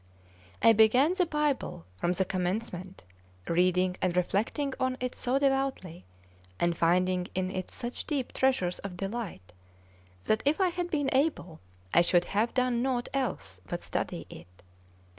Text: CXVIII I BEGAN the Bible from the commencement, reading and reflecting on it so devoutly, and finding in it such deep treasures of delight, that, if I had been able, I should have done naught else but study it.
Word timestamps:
CXVIII 0.63 0.67
I 0.67 0.73
BEGAN 0.73 1.13
the 1.13 1.25
Bible 1.27 1.85
from 1.95 2.13
the 2.13 2.25
commencement, 2.25 3.03
reading 3.47 3.95
and 4.01 4.17
reflecting 4.17 4.73
on 4.79 4.97
it 4.99 5.13
so 5.13 5.37
devoutly, 5.37 6.05
and 6.59 6.75
finding 6.75 7.27
in 7.35 7.51
it 7.51 7.69
such 7.69 8.05
deep 8.07 8.33
treasures 8.33 8.79
of 8.79 8.97
delight, 8.97 9.53
that, 10.25 10.41
if 10.43 10.59
I 10.59 10.69
had 10.69 10.89
been 10.89 11.11
able, 11.13 11.59
I 11.93 12.01
should 12.01 12.25
have 12.25 12.55
done 12.55 12.81
naught 12.81 13.09
else 13.13 13.61
but 13.67 13.83
study 13.83 14.25
it. 14.27 14.63